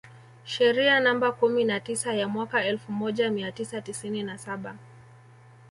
Sheria 0.45 0.99
namba 0.99 1.31
kumi 1.31 1.63
na 1.65 1.79
tisa 1.79 2.13
ya 2.13 2.27
mwaka 2.27 2.65
elfu 2.65 2.91
moja 2.91 3.31
mia 3.31 3.51
tisa 3.51 3.81
tisini 3.81 4.23
na 4.23 4.37
saba 4.37 4.75